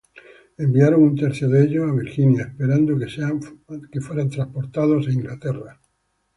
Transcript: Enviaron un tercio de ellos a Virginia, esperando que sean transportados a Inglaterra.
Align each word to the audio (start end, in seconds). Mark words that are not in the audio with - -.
Enviaron 0.57 1.03
un 1.03 1.15
tercio 1.15 1.47
de 1.47 1.63
ellos 1.63 1.87
a 1.87 1.93
Virginia, 1.93 2.45
esperando 2.49 2.97
que 2.97 3.07
sean 3.07 3.39
transportados 4.31 5.07
a 5.07 5.11
Inglaterra. 5.11 5.79